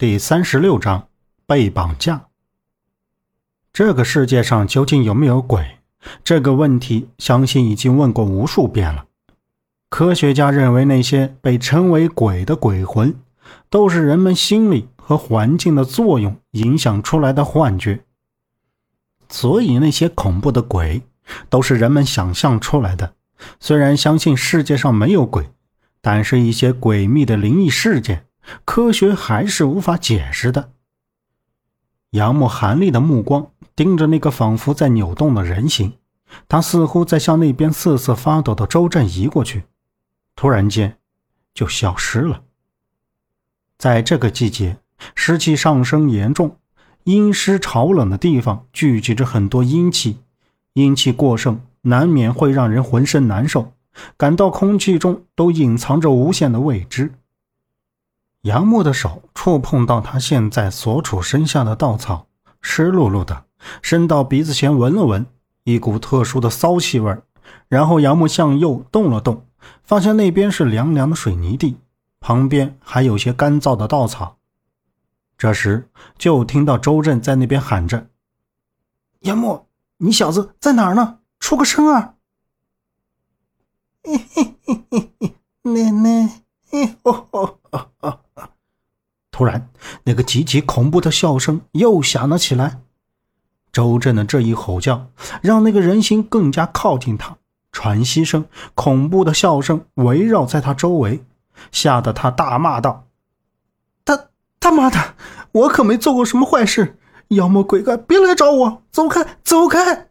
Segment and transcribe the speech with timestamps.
[0.00, 1.08] 第三十六章
[1.44, 2.28] 被绑架。
[3.70, 5.76] 这个世界上究竟有没有鬼？
[6.24, 9.04] 这个问题，相信已经问过无数遍了。
[9.90, 13.14] 科学家认为，那些被称为鬼的鬼魂，
[13.68, 18.02] 都是人们心理和环境的作用影响出来的幻觉。
[19.28, 21.02] 所以，那些恐怖的鬼，
[21.50, 23.12] 都是人们想象出来的。
[23.58, 25.50] 虽然相信世界上没有鬼，
[26.00, 28.24] 但是一些诡秘的灵异事件。
[28.64, 30.72] 科学还是无法解释的。
[32.10, 35.92] 杨木寒厉的目光盯着那个仿佛在扭动的人形，
[36.48, 39.64] 他似乎在向那边瑟瑟发抖的周震移过去，
[40.34, 40.98] 突然间
[41.54, 42.42] 就消失了。
[43.78, 44.78] 在这个季节，
[45.14, 46.56] 湿气上升严重，
[47.04, 50.18] 阴湿潮冷的地方聚集着很多阴气，
[50.72, 53.72] 阴气过盛难免会让人浑身难受，
[54.16, 57.14] 感到空气中都隐藏着无限的未知。
[58.42, 62.26] 杨木的手触碰到他现在所处身下的稻草，
[62.62, 63.44] 湿漉漉的，
[63.82, 65.26] 伸到鼻子前闻了闻，
[65.64, 67.14] 一股特殊的骚气味
[67.68, 69.44] 然后杨木向右动了动，
[69.82, 71.76] 发现那边是凉凉的水泥地，
[72.18, 74.38] 旁边还有些干燥的稻草。
[75.36, 78.08] 这时就听到周震在那边喊着
[79.20, 79.66] ：“杨木，
[79.98, 81.18] 你小子在哪儿呢？
[81.38, 82.14] 出个声啊！”
[84.02, 88.20] 嘿嘿嘿嘿嘿，奶奶，嘿吼吼吼吼！
[89.40, 89.70] 突然，
[90.04, 92.82] 那个极其恐怖的笑声又响了起来。
[93.72, 95.06] 周震的这一吼叫，
[95.40, 97.38] 让那个人形更加靠近他，
[97.72, 101.24] 喘息声、恐怖的笑声围绕在他周围，
[101.72, 103.06] 吓得他大骂道
[104.04, 104.26] ：“他
[104.60, 105.14] 他妈的，
[105.52, 106.98] 我可没做过什么坏事！
[107.28, 108.82] 妖魔鬼怪，别来找我！
[108.90, 110.08] 走开，走开！”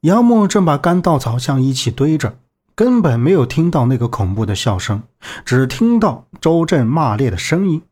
[0.00, 2.38] 杨木正把干稻草向一起堆着。
[2.80, 5.02] 根本没有听到那个恐怖的笑声，
[5.44, 7.82] 只听到周震骂咧的声音。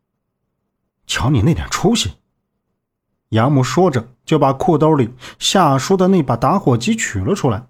[1.05, 2.13] 瞧你那点出息！
[3.29, 7.67] 杨母说着，就把裤兜里下书的那把打火机取了出来，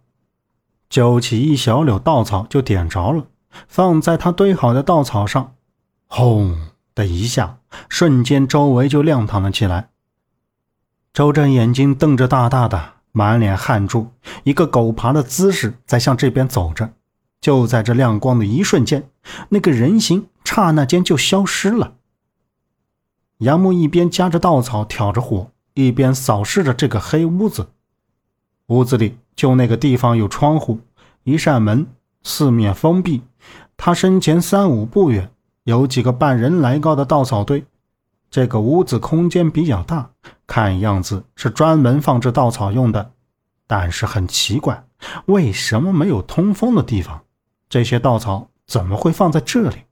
[0.89, 3.25] 揪起一小绺稻草就点着了，
[3.67, 5.55] 放在他堆好的稻草上，
[6.07, 6.57] 轰
[6.95, 7.57] 的一下，
[7.89, 9.89] 瞬间周围就亮堂了起来。
[11.11, 14.07] 周震眼睛瞪着大大的，满脸汗珠，
[14.45, 16.93] 一个狗爬的姿势在向这边走着。
[17.41, 19.09] 就在这亮光的一瞬间，
[19.49, 21.93] 那个人形刹那间就消失了。
[23.37, 27.69] 杨木一边夹着稻草挑着火，一边扫视着这个黑屋子。
[28.67, 30.79] 屋子里就那个地方有窗户，
[31.23, 31.87] 一扇门，
[32.23, 33.21] 四面封闭。
[33.77, 35.31] 他身前三五步远
[35.63, 37.65] 有几个半人来高的稻草堆。
[38.29, 40.11] 这个屋子空间比较大，
[40.45, 43.13] 看样子是专门放置稻草用的。
[43.65, 44.85] 但是很奇怪，
[45.27, 47.23] 为什么没有通风的地方？
[47.69, 49.83] 这些稻草怎么会放在这里？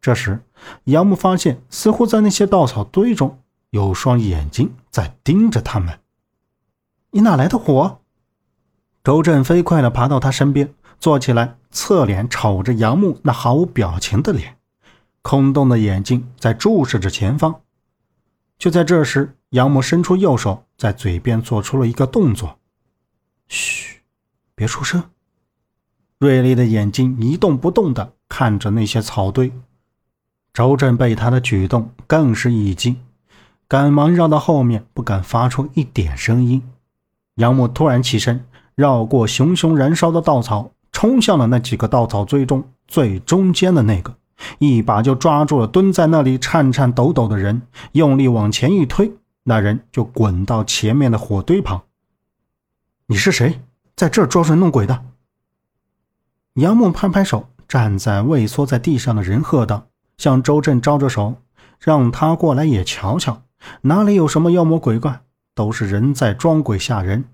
[0.00, 0.42] 这时，
[0.84, 3.38] 杨木发现，似乎在那些稻草堆中
[3.70, 5.98] 有双眼睛在盯着他们。
[7.10, 8.00] 你哪来的火？
[9.02, 14.58] 周震飞快地爬到他身边，坐起来，侧脸瞅着杨木那毫无表情的脸，
[15.22, 17.62] 空洞的眼睛在注视着前方。
[18.58, 22.58] 就在这时，杨木伸出右手，在嘴边做出了一个动作
[23.48, 24.00] ：“嘘，
[24.54, 25.02] 别出声。”
[26.20, 29.50] 锐利的眼睛一动不动地看着那些草堆，
[30.52, 32.94] 周震被他的举动更是一惊，
[33.66, 36.62] 赶忙绕到后面，不敢发出一点声音。
[37.36, 38.44] 杨木突然起身，
[38.74, 44.14] 绕过熊熊燃烧的稻草，冲向了那几个稻草堆中最中间的那个，
[44.58, 49.10] 一把就抓住了蹲在那里颤颤抖抖的人，用力往前一推，
[49.44, 51.80] 那人就滚到前面的火堆旁。
[53.06, 53.62] 你是谁，
[53.96, 55.06] 在这儿装神弄鬼的？
[56.60, 59.86] 杨木拍拍手，站在畏缩在地上的人喝道
[60.18, 61.36] ：“向周震招着手，
[61.78, 63.44] 让他过来也瞧瞧，
[63.82, 65.22] 哪里有什么妖魔鬼怪，
[65.54, 67.24] 都是人在装鬼吓人。”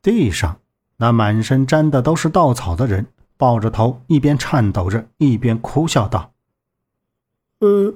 [0.00, 0.60] 地上
[0.98, 3.06] 那满身沾的都是稻草的人，
[3.36, 6.30] 抱着头，一边颤抖着，一边哭笑道
[7.58, 7.92] ：“呃，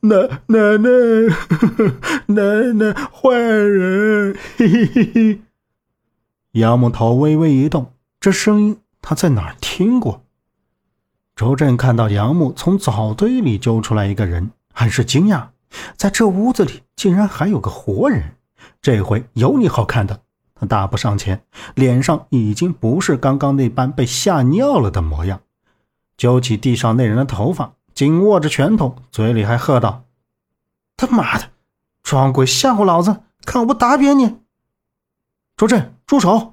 [0.00, 0.88] 奶奶 奶，
[2.28, 5.42] 奶奶，坏人！” 嘿嘿嘿嘿。
[6.52, 8.78] 杨木头微微一动，这声音。
[9.02, 10.24] 他在哪儿听过？
[11.36, 15.48] 周震看到杨木从草堆里揪出来一个人，很是惊讶，
[15.96, 18.36] 在这屋子里竟然还有个活人。
[18.80, 20.22] 这回有你好看的！
[20.54, 21.44] 他大步上前，
[21.74, 25.40] 脸上已经不是刚刚那般被吓尿了的模样，
[26.16, 30.04] 揪起地上那人的头发，紧握着拳头，嘴里还喝道
[30.96, 31.50] ：“他妈的，
[32.04, 33.22] 装鬼吓唬老子！
[33.44, 34.36] 看我不打扁你！”
[35.56, 36.51] 周震，住手！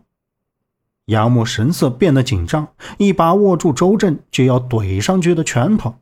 [1.09, 2.67] 杨木神色变得紧张，
[2.99, 5.95] 一把握住周震就要怼上去的拳头。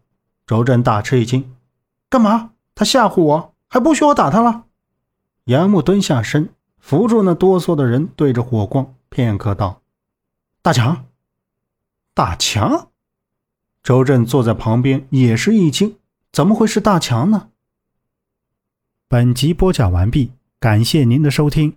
[0.45, 1.54] 周震大吃一惊
[2.09, 2.51] ：“干嘛？
[2.75, 4.65] 他吓唬我，还不许我打他了？
[5.45, 9.81] 杨木蹲下身，扶住那哆嗦的人，对着火光片刻道
[10.62, 11.06] ：“大强，
[12.13, 12.89] 大强。”
[13.81, 15.95] 周震坐在旁边也是一惊，
[16.33, 17.48] 怎么会是大强呢？
[19.07, 21.74] 本集播讲完毕，感谢您的收听。